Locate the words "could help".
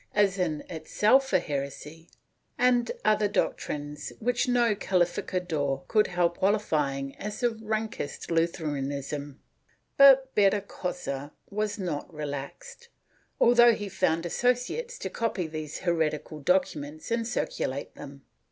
5.87-6.39